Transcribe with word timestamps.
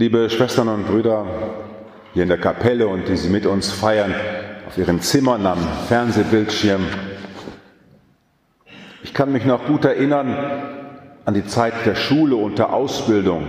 Liebe 0.00 0.30
Schwestern 0.30 0.68
und 0.68 0.86
Brüder 0.86 1.26
hier 2.14 2.22
in 2.22 2.30
der 2.30 2.38
Kapelle 2.38 2.88
und 2.88 3.06
die 3.06 3.18
Sie 3.18 3.28
mit 3.28 3.44
uns 3.44 3.70
feiern, 3.70 4.14
auf 4.66 4.78
Ihren 4.78 5.02
Zimmern 5.02 5.44
am 5.44 5.58
Fernsehbildschirm. 5.88 6.86
Ich 9.02 9.12
kann 9.12 9.30
mich 9.30 9.44
noch 9.44 9.66
gut 9.66 9.84
erinnern 9.84 10.34
an 11.26 11.34
die 11.34 11.44
Zeit 11.44 11.74
der 11.84 11.96
Schule 11.96 12.36
und 12.36 12.58
der 12.58 12.72
Ausbildung. 12.72 13.48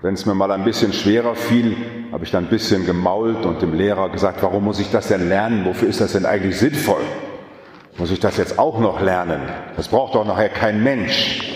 Wenn 0.00 0.14
es 0.14 0.24
mir 0.24 0.34
mal 0.34 0.50
ein 0.52 0.64
bisschen 0.64 0.94
schwerer 0.94 1.34
fiel, 1.34 1.76
habe 2.12 2.24
ich 2.24 2.30
dann 2.30 2.44
ein 2.44 2.50
bisschen 2.50 2.86
gemault 2.86 3.44
und 3.44 3.60
dem 3.60 3.74
Lehrer 3.74 4.08
gesagt, 4.08 4.42
warum 4.42 4.64
muss 4.64 4.80
ich 4.80 4.90
das 4.90 5.08
denn 5.08 5.28
lernen? 5.28 5.66
Wofür 5.66 5.90
ist 5.90 6.00
das 6.00 6.12
denn 6.12 6.24
eigentlich 6.24 6.58
sinnvoll? 6.58 7.02
Muss 7.98 8.10
ich 8.10 8.20
das 8.20 8.38
jetzt 8.38 8.58
auch 8.58 8.80
noch 8.80 9.02
lernen? 9.02 9.42
Das 9.76 9.88
braucht 9.88 10.14
doch 10.14 10.24
nachher 10.24 10.48
kein 10.48 10.82
Mensch. 10.82 11.49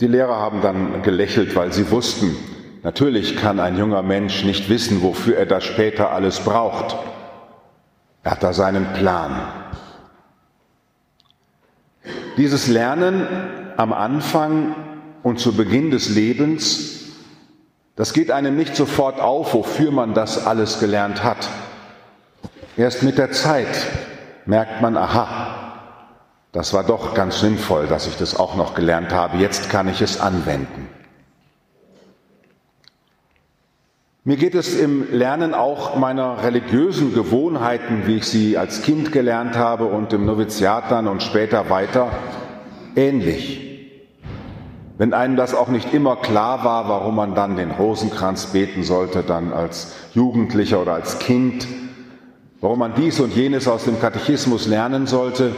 Die 0.00 0.06
Lehrer 0.06 0.36
haben 0.36 0.62
dann 0.62 1.02
gelächelt, 1.02 1.54
weil 1.54 1.72
sie 1.72 1.90
wussten, 1.90 2.34
natürlich 2.82 3.36
kann 3.36 3.60
ein 3.60 3.76
junger 3.76 4.02
Mensch 4.02 4.44
nicht 4.44 4.70
wissen, 4.70 5.02
wofür 5.02 5.36
er 5.36 5.44
das 5.44 5.64
später 5.64 6.10
alles 6.10 6.40
braucht. 6.40 6.96
Er 8.22 8.30
hat 8.32 8.42
da 8.42 8.54
seinen 8.54 8.92
Plan. 8.94 9.40
Dieses 12.38 12.68
Lernen 12.68 13.26
am 13.76 13.92
Anfang 13.92 14.74
und 15.22 15.38
zu 15.38 15.54
Beginn 15.54 15.90
des 15.90 16.08
Lebens, 16.08 17.10
das 17.96 18.14
geht 18.14 18.30
einem 18.30 18.56
nicht 18.56 18.76
sofort 18.76 19.20
auf, 19.20 19.52
wofür 19.52 19.90
man 19.90 20.14
das 20.14 20.46
alles 20.46 20.80
gelernt 20.80 21.22
hat. 21.22 21.48
Erst 22.78 23.02
mit 23.02 23.18
der 23.18 23.32
Zeit 23.32 23.86
merkt 24.46 24.80
man, 24.80 24.96
aha, 24.96 25.49
das 26.52 26.74
war 26.74 26.84
doch 26.84 27.14
ganz 27.14 27.40
sinnvoll, 27.40 27.86
dass 27.86 28.06
ich 28.06 28.16
das 28.16 28.38
auch 28.38 28.56
noch 28.56 28.74
gelernt 28.74 29.12
habe. 29.12 29.38
Jetzt 29.38 29.70
kann 29.70 29.88
ich 29.88 30.02
es 30.02 30.20
anwenden. 30.20 30.88
Mir 34.22 34.36
geht 34.36 34.54
es 34.54 34.78
im 34.78 35.10
Lernen 35.12 35.54
auch 35.54 35.96
meiner 35.96 36.42
religiösen 36.42 37.14
Gewohnheiten, 37.14 38.06
wie 38.06 38.16
ich 38.16 38.26
sie 38.26 38.58
als 38.58 38.82
Kind 38.82 39.12
gelernt 39.12 39.56
habe 39.56 39.86
und 39.86 40.12
im 40.12 40.26
Noviziat 40.26 40.90
dann 40.90 41.08
und 41.08 41.22
später 41.22 41.70
weiter, 41.70 42.10
ähnlich. 42.96 43.70
Wenn 44.98 45.14
einem 45.14 45.36
das 45.36 45.54
auch 45.54 45.68
nicht 45.68 45.94
immer 45.94 46.16
klar 46.16 46.64
war, 46.64 46.86
warum 46.90 47.16
man 47.16 47.34
dann 47.34 47.56
den 47.56 47.70
Rosenkranz 47.70 48.48
beten 48.48 48.82
sollte, 48.82 49.22
dann 49.22 49.54
als 49.54 49.94
Jugendlicher 50.12 50.82
oder 50.82 50.92
als 50.92 51.18
Kind, 51.18 51.66
warum 52.60 52.80
man 52.80 52.92
dies 52.94 53.20
und 53.20 53.34
jenes 53.34 53.66
aus 53.66 53.84
dem 53.84 53.98
Katechismus 53.98 54.66
lernen 54.66 55.06
sollte, 55.06 55.52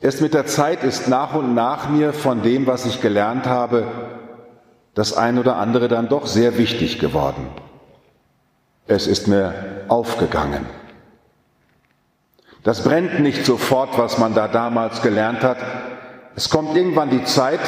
Erst 0.00 0.20
mit 0.20 0.32
der 0.32 0.46
Zeit 0.46 0.84
ist 0.84 1.08
nach 1.08 1.34
und 1.34 1.54
nach 1.54 1.88
mir 1.88 2.12
von 2.12 2.42
dem, 2.42 2.66
was 2.66 2.86
ich 2.86 3.00
gelernt 3.00 3.46
habe, 3.46 3.86
das 4.94 5.16
ein 5.16 5.38
oder 5.38 5.56
andere 5.56 5.88
dann 5.88 6.08
doch 6.08 6.26
sehr 6.26 6.56
wichtig 6.56 6.98
geworden. 6.98 7.48
Es 8.86 9.06
ist 9.06 9.26
mir 9.26 9.54
aufgegangen. 9.88 10.66
Das 12.62 12.84
brennt 12.84 13.20
nicht 13.20 13.44
sofort, 13.44 13.98
was 13.98 14.18
man 14.18 14.34
da 14.34 14.48
damals 14.48 15.02
gelernt 15.02 15.42
hat. 15.42 15.58
Es 16.36 16.48
kommt 16.48 16.76
irgendwann 16.76 17.10
die 17.10 17.24
Zeit, 17.24 17.60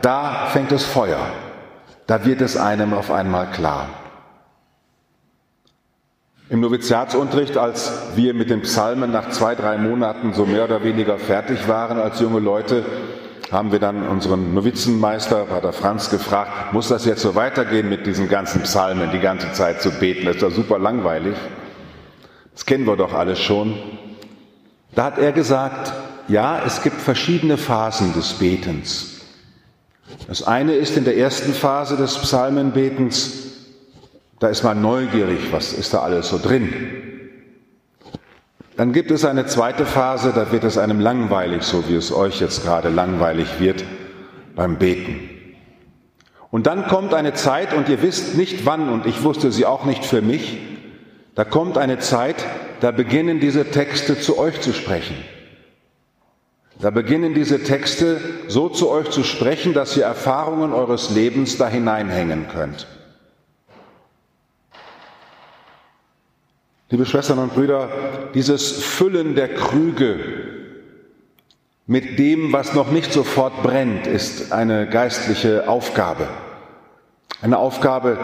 da 0.00 0.46
fängt 0.52 0.70
es 0.72 0.84
Feuer. 0.84 1.26
Da 2.06 2.24
wird 2.24 2.40
es 2.40 2.56
einem 2.56 2.92
auf 2.92 3.10
einmal 3.10 3.50
klar. 3.50 3.88
Im 6.50 6.60
Noviziatsunterricht, 6.60 7.56
als 7.56 7.90
wir 8.16 8.34
mit 8.34 8.50
den 8.50 8.60
Psalmen 8.60 9.10
nach 9.10 9.30
zwei, 9.30 9.54
drei 9.54 9.78
Monaten 9.78 10.34
so 10.34 10.44
mehr 10.44 10.64
oder 10.64 10.84
weniger 10.84 11.16
fertig 11.18 11.68
waren 11.68 11.98
als 11.98 12.20
junge 12.20 12.38
Leute, 12.38 12.84
haben 13.50 13.72
wir 13.72 13.78
dann 13.78 14.06
unseren 14.06 14.52
Novizenmeister, 14.52 15.46
Pater 15.46 15.72
Franz, 15.72 16.10
gefragt, 16.10 16.74
muss 16.74 16.88
das 16.88 17.06
jetzt 17.06 17.22
so 17.22 17.34
weitergehen 17.34 17.88
mit 17.88 18.06
diesen 18.06 18.28
ganzen 18.28 18.60
Psalmen, 18.62 19.10
die 19.10 19.20
ganze 19.20 19.52
Zeit 19.52 19.80
zu 19.80 19.90
beten? 19.90 20.26
Das 20.26 20.36
ist 20.36 20.42
doch 20.42 20.50
super 20.50 20.78
langweilig. 20.78 21.34
Das 22.52 22.66
kennen 22.66 22.86
wir 22.86 22.96
doch 22.96 23.14
alles 23.14 23.40
schon. 23.40 23.78
Da 24.94 25.04
hat 25.04 25.18
er 25.18 25.32
gesagt, 25.32 25.94
ja, 26.28 26.60
es 26.66 26.82
gibt 26.82 27.00
verschiedene 27.00 27.56
Phasen 27.56 28.12
des 28.12 28.34
Betens. 28.34 29.22
Das 30.28 30.42
eine 30.42 30.74
ist 30.74 30.98
in 30.98 31.04
der 31.04 31.16
ersten 31.16 31.54
Phase 31.54 31.96
des 31.96 32.18
Psalmenbetens, 32.18 33.43
da 34.40 34.48
ist 34.48 34.62
man 34.62 34.82
neugierig, 34.82 35.52
was 35.52 35.72
ist 35.72 35.94
da 35.94 36.00
alles 36.00 36.28
so 36.28 36.38
drin. 36.38 36.72
Dann 38.76 38.92
gibt 38.92 39.10
es 39.10 39.24
eine 39.24 39.46
zweite 39.46 39.86
Phase, 39.86 40.32
da 40.34 40.50
wird 40.50 40.64
es 40.64 40.78
einem 40.78 40.98
langweilig, 40.98 41.62
so 41.62 41.88
wie 41.88 41.94
es 41.94 42.12
euch 42.12 42.40
jetzt 42.40 42.64
gerade 42.64 42.88
langweilig 42.88 43.60
wird 43.60 43.84
beim 44.56 44.78
Beten. 44.78 45.30
Und 46.50 46.66
dann 46.66 46.86
kommt 46.86 47.14
eine 47.14 47.34
Zeit, 47.34 47.72
und 47.72 47.88
ihr 47.88 48.02
wisst 48.02 48.36
nicht 48.36 48.66
wann, 48.66 48.88
und 48.88 49.06
ich 49.06 49.22
wusste 49.22 49.52
sie 49.52 49.66
auch 49.66 49.84
nicht 49.84 50.04
für 50.04 50.22
mich, 50.22 50.58
da 51.34 51.44
kommt 51.44 51.78
eine 51.78 51.98
Zeit, 51.98 52.36
da 52.80 52.90
beginnen 52.90 53.40
diese 53.40 53.70
Texte 53.70 54.20
zu 54.20 54.38
euch 54.38 54.60
zu 54.60 54.72
sprechen. 54.72 55.16
Da 56.80 56.90
beginnen 56.90 57.34
diese 57.34 57.62
Texte 57.62 58.20
so 58.48 58.68
zu 58.68 58.90
euch 58.90 59.10
zu 59.10 59.22
sprechen, 59.22 59.74
dass 59.74 59.96
ihr 59.96 60.04
Erfahrungen 60.04 60.72
eures 60.72 61.10
Lebens 61.10 61.56
da 61.56 61.68
hineinhängen 61.68 62.46
könnt. 62.48 62.86
Liebe 66.94 67.06
Schwestern 67.06 67.40
und 67.40 67.54
Brüder, 67.54 67.88
dieses 68.34 68.70
Füllen 68.70 69.34
der 69.34 69.52
Krüge 69.52 70.20
mit 71.88 72.20
dem, 72.20 72.52
was 72.52 72.74
noch 72.74 72.92
nicht 72.92 73.12
sofort 73.12 73.64
brennt, 73.64 74.06
ist 74.06 74.52
eine 74.52 74.88
geistliche 74.88 75.68
Aufgabe. 75.68 76.28
Eine 77.42 77.58
Aufgabe, 77.58 78.16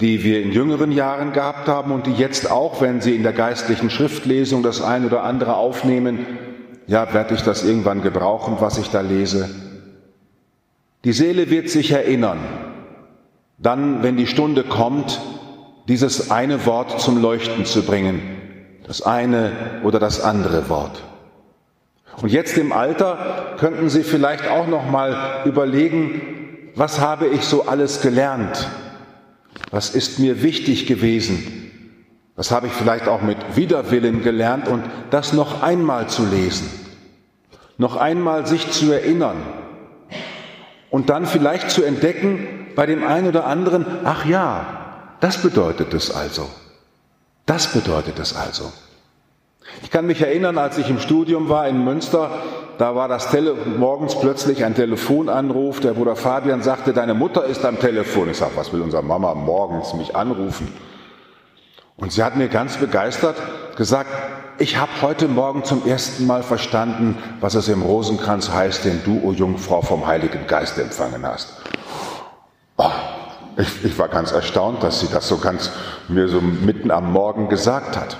die 0.00 0.24
wir 0.24 0.42
in 0.42 0.50
jüngeren 0.50 0.90
Jahren 0.90 1.32
gehabt 1.32 1.68
haben 1.68 1.92
und 1.92 2.08
die 2.08 2.14
jetzt 2.14 2.50
auch, 2.50 2.80
wenn 2.80 3.00
Sie 3.00 3.14
in 3.14 3.22
der 3.22 3.32
geistlichen 3.32 3.90
Schriftlesung 3.90 4.64
das 4.64 4.82
ein 4.82 5.06
oder 5.06 5.22
andere 5.22 5.54
aufnehmen, 5.54 6.26
ja, 6.88 7.14
werde 7.14 7.36
ich 7.36 7.42
das 7.42 7.64
irgendwann 7.64 8.02
gebrauchen, 8.02 8.56
was 8.58 8.76
ich 8.76 8.90
da 8.90 9.02
lese. 9.02 9.48
Die 11.04 11.12
Seele 11.12 11.48
wird 11.48 11.70
sich 11.70 11.92
erinnern, 11.92 12.40
dann, 13.58 14.02
wenn 14.02 14.16
die 14.16 14.26
Stunde 14.26 14.64
kommt, 14.64 15.20
dieses 15.88 16.30
eine 16.30 16.66
Wort 16.66 17.00
zum 17.00 17.20
Leuchten 17.20 17.64
zu 17.66 17.82
bringen, 17.82 18.22
das 18.86 19.02
eine 19.02 19.52
oder 19.82 19.98
das 19.98 20.20
andere 20.20 20.68
Wort. 20.68 21.02
Und 22.20 22.30
jetzt 22.30 22.56
im 22.58 22.72
Alter 22.72 23.56
könnten 23.58 23.88
Sie 23.88 24.02
vielleicht 24.02 24.48
auch 24.48 24.66
noch 24.66 24.88
mal 24.88 25.42
überlegen, 25.44 26.70
was 26.74 27.00
habe 27.00 27.26
ich 27.26 27.44
so 27.44 27.66
alles 27.66 28.00
gelernt? 28.00 28.68
Was 29.70 29.90
ist 29.90 30.18
mir 30.18 30.42
wichtig 30.42 30.86
gewesen? 30.86 31.70
Was 32.36 32.50
habe 32.50 32.66
ich 32.66 32.72
vielleicht 32.72 33.06
auch 33.06 33.22
mit 33.22 33.38
Widerwillen 33.56 34.22
gelernt 34.22 34.68
und 34.68 34.82
das 35.10 35.32
noch 35.32 35.62
einmal 35.62 36.08
zu 36.08 36.24
lesen? 36.24 36.68
Noch 37.78 37.96
einmal 37.96 38.46
sich 38.46 38.70
zu 38.70 38.92
erinnern 38.92 39.36
und 40.90 41.10
dann 41.10 41.26
vielleicht 41.26 41.70
zu 41.70 41.82
entdecken 41.82 42.68
bei 42.76 42.86
dem 42.86 43.04
einen 43.04 43.28
oder 43.28 43.46
anderen, 43.46 43.84
ach 44.04 44.24
ja, 44.26 44.83
das 45.24 45.38
bedeutet 45.38 45.94
es 45.94 46.14
also. 46.14 46.50
Das 47.46 47.72
bedeutet 47.72 48.18
es 48.18 48.36
also. 48.36 48.70
Ich 49.82 49.90
kann 49.90 50.06
mich 50.06 50.20
erinnern, 50.20 50.58
als 50.58 50.76
ich 50.76 50.90
im 50.90 50.98
Studium 50.98 51.48
war 51.48 51.66
in 51.66 51.82
Münster, 51.82 52.28
da 52.76 52.94
war 52.94 53.08
das 53.08 53.30
Tele 53.30 53.54
morgens 53.78 54.20
plötzlich 54.20 54.66
ein 54.66 54.74
Telefonanruf. 54.74 55.80
Der 55.80 55.94
Bruder 55.94 56.14
Fabian 56.14 56.62
sagte, 56.62 56.92
deine 56.92 57.14
Mutter 57.14 57.46
ist 57.46 57.64
am 57.64 57.80
Telefon. 57.80 58.28
Ich 58.28 58.36
sage, 58.36 58.52
was 58.56 58.70
will 58.74 58.82
unsere 58.82 59.02
Mama 59.02 59.34
morgens 59.34 59.94
mich 59.94 60.14
anrufen? 60.14 60.70
Und 61.96 62.12
sie 62.12 62.22
hat 62.22 62.36
mir 62.36 62.48
ganz 62.48 62.76
begeistert 62.76 63.36
gesagt, 63.76 64.10
ich 64.58 64.76
habe 64.76 64.92
heute 65.00 65.26
Morgen 65.26 65.64
zum 65.64 65.86
ersten 65.86 66.26
Mal 66.26 66.42
verstanden, 66.42 67.16
was 67.40 67.54
es 67.54 67.68
im 67.68 67.80
Rosenkranz 67.80 68.50
heißt, 68.50 68.84
den 68.84 69.00
du, 69.06 69.22
o 69.24 69.32
Jungfrau, 69.32 69.80
vom 69.80 70.06
Heiligen 70.06 70.46
Geist 70.46 70.76
empfangen 70.76 71.26
hast. 71.26 71.62
Ich, 73.56 73.84
ich 73.84 73.98
war 73.98 74.08
ganz 74.08 74.32
erstaunt, 74.32 74.82
dass 74.82 75.00
sie 75.00 75.08
das 75.08 75.28
so 75.28 75.38
ganz 75.38 75.70
mir 76.08 76.28
so 76.28 76.40
mitten 76.40 76.90
am 76.90 77.12
Morgen 77.12 77.48
gesagt 77.48 77.96
hat. 77.96 78.16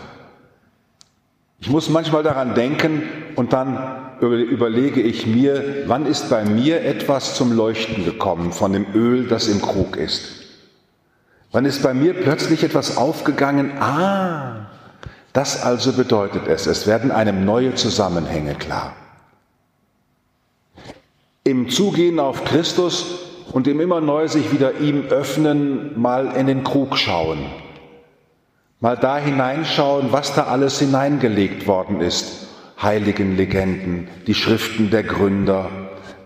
Ich 1.58 1.70
muss 1.70 1.88
manchmal 1.88 2.22
daran 2.22 2.54
denken 2.54 3.02
und 3.36 3.52
dann 3.52 4.18
überlege 4.20 5.00
ich 5.00 5.26
mir, 5.26 5.84
wann 5.86 6.06
ist 6.06 6.30
bei 6.30 6.44
mir 6.44 6.82
etwas 6.82 7.34
zum 7.34 7.52
Leuchten 7.52 8.04
gekommen 8.04 8.52
von 8.52 8.72
dem 8.72 8.86
Öl, 8.94 9.26
das 9.26 9.48
im 9.48 9.60
Krug 9.60 9.96
ist? 9.96 10.44
Wann 11.52 11.64
ist 11.64 11.82
bei 11.82 11.94
mir 11.94 12.14
plötzlich 12.14 12.62
etwas 12.64 12.96
aufgegangen? 12.96 13.78
Ah, 13.80 14.66
das 15.32 15.62
also 15.62 15.92
bedeutet 15.92 16.46
es. 16.48 16.66
Es 16.66 16.86
werden 16.86 17.10
einem 17.10 17.44
neue 17.44 17.74
Zusammenhänge 17.74 18.54
klar. 18.54 18.94
Im 21.44 21.68
Zugehen 21.70 22.20
auf 22.20 22.44
Christus 22.44 23.23
und 23.52 23.66
dem 23.66 23.80
immer 23.80 24.00
neu 24.00 24.28
sich 24.28 24.52
wieder 24.52 24.80
ihm 24.80 25.06
öffnen, 25.06 26.00
mal 26.00 26.34
in 26.36 26.46
den 26.46 26.64
Krug 26.64 26.96
schauen, 26.96 27.38
mal 28.80 28.96
da 28.96 29.18
hineinschauen, 29.18 30.12
was 30.12 30.34
da 30.34 30.44
alles 30.44 30.78
hineingelegt 30.78 31.66
worden 31.66 32.00
ist. 32.00 32.48
Heiligen 32.80 33.36
Legenden, 33.36 34.08
die 34.26 34.34
Schriften 34.34 34.90
der 34.90 35.04
Gründer, 35.04 35.70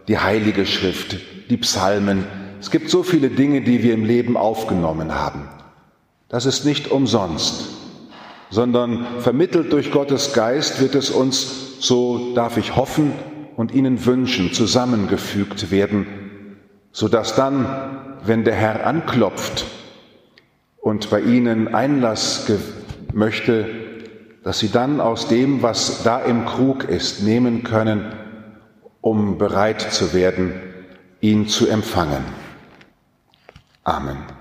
die 0.08 0.18
Heilige 0.18 0.64
Schrift, 0.64 1.18
die 1.50 1.56
Psalmen. 1.58 2.24
Es 2.60 2.70
gibt 2.70 2.90
so 2.90 3.02
viele 3.02 3.28
Dinge, 3.28 3.60
die 3.60 3.82
wir 3.82 3.94
im 3.94 4.04
Leben 4.04 4.36
aufgenommen 4.36 5.14
haben. 5.14 5.48
Das 6.28 6.46
ist 6.46 6.64
nicht 6.64 6.90
umsonst, 6.90 7.68
sondern 8.50 9.06
vermittelt 9.20 9.72
durch 9.72 9.92
Gottes 9.92 10.32
Geist 10.32 10.80
wird 10.80 10.94
es 10.94 11.10
uns, 11.10 11.80
so 11.80 12.34
darf 12.34 12.56
ich 12.56 12.76
hoffen 12.76 13.12
und 13.56 13.72
Ihnen 13.72 14.04
wünschen, 14.04 14.52
zusammengefügt 14.52 15.70
werden, 15.70 16.06
sodass 16.98 17.36
dann, 17.36 17.64
wenn 18.24 18.42
der 18.42 18.56
Herr 18.56 18.84
anklopft 18.84 19.66
und 20.78 21.10
bei 21.10 21.20
Ihnen 21.20 21.72
Einlass 21.72 22.50
möchte, 23.12 23.66
dass 24.42 24.58
Sie 24.58 24.72
dann 24.72 25.00
aus 25.00 25.28
dem, 25.28 25.62
was 25.62 26.02
da 26.02 26.18
im 26.18 26.44
Krug 26.44 26.82
ist, 26.82 27.22
nehmen 27.22 27.62
können, 27.62 28.12
um 29.00 29.38
bereit 29.38 29.80
zu 29.80 30.12
werden, 30.12 30.60
ihn 31.20 31.46
zu 31.46 31.68
empfangen. 31.68 32.24
Amen. 33.84 34.37